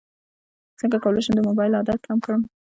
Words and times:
څنګه 0.79 0.97
کولی 1.03 1.21
شم 1.25 1.33
د 1.35 1.41
موبایل 1.47 1.73
عادت 1.77 1.99
کم 2.07 2.17
کړم 2.25 2.41